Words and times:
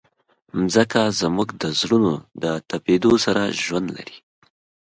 مځکه 0.61 1.01
زموږ 1.21 1.47
د 1.61 1.63
زړونو 1.79 2.13
د 2.43 2.45
تپېدو 2.69 3.13
سره 3.25 3.41
ژوند 3.63 3.87
لري. 3.97 4.17